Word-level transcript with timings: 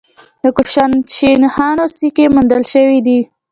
د 0.43 0.45
کوشانشاهانو 0.55 1.85
سکې 1.97 2.25
موندل 2.33 2.63
شوي 2.73 2.99
دي 3.07 3.19